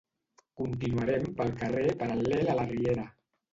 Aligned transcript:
Continuarem 0.61 1.27
pel 1.41 1.53
carrer 1.61 1.93
paral·lel 2.01 2.53
a 2.55 2.59
la 2.63 2.69
riera 2.75 3.09